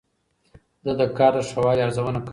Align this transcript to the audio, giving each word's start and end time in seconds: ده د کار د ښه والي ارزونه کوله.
ده 0.83 0.91
د 0.99 1.01
کار 1.17 1.33
د 1.37 1.39
ښه 1.49 1.59
والي 1.65 1.81
ارزونه 1.85 2.19
کوله. 2.21 2.29